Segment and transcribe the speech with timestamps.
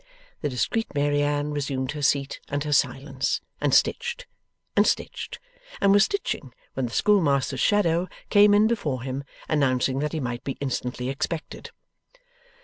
[0.41, 4.25] The discreet Mary Anne resumed her seat and her silence, and stitched,
[4.75, 5.37] and stitched,
[5.79, 10.43] and was stitching when the schoolmaster's shadow came in before him, announcing that he might
[10.43, 11.69] be instantly expected.